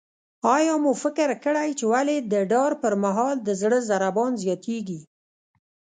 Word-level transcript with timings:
آیا 0.55 0.75
مو 0.83 0.91
فکر 1.03 1.29
کړی 1.43 1.69
چې 1.79 1.85
ولې 1.93 2.17
د 2.31 2.33
ډار 2.51 2.71
پر 2.81 2.93
مهال 3.03 3.35
د 3.43 3.49
زړه 3.61 3.79
ضربان 3.89 4.31
زیاتیږي؟ 4.43 4.99